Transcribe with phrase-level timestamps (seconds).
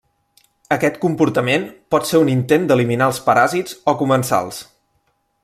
[0.75, 4.65] Aquest comportament pot ser un intent d'eliminar els paràsits o comensals.